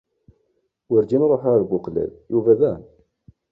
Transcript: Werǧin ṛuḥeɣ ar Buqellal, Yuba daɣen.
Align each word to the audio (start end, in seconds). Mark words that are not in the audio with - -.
Werǧin 0.89 1.27
ṛuḥeɣ 1.31 1.53
ar 1.57 1.63
Buqellal, 1.69 2.11
Yuba 2.31 2.51
daɣen. 2.59 2.85